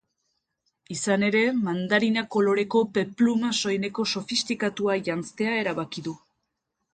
Izan 0.93 1.25
ere, 1.27 1.43
mandarina 1.67 2.23
koloreko 2.35 2.81
peplum 2.95 3.45
soineko 3.59 4.07
sofistikatua 4.15 4.97
janztea 5.11 5.55
erabaki 5.61 6.05
du. 6.09 6.17